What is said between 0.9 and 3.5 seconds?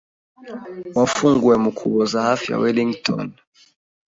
wafunguwe mu Kuboza hafi ya Wellington,